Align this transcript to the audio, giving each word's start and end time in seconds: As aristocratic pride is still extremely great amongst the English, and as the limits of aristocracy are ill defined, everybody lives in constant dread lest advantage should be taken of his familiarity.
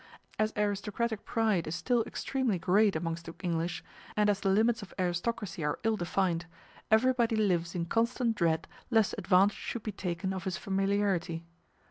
As 0.39 0.51
aristocratic 0.57 1.25
pride 1.25 1.67
is 1.67 1.75
still 1.75 2.01
extremely 2.07 2.57
great 2.57 2.95
amongst 2.95 3.25
the 3.25 3.35
English, 3.43 3.83
and 4.17 4.31
as 4.31 4.39
the 4.39 4.49
limits 4.49 4.81
of 4.81 4.95
aristocracy 4.97 5.63
are 5.63 5.77
ill 5.83 5.95
defined, 5.95 6.47
everybody 6.89 7.35
lives 7.35 7.75
in 7.75 7.85
constant 7.85 8.35
dread 8.35 8.67
lest 8.89 9.13
advantage 9.19 9.55
should 9.57 9.83
be 9.83 9.91
taken 9.91 10.33
of 10.33 10.45
his 10.45 10.57
familiarity. 10.57 11.45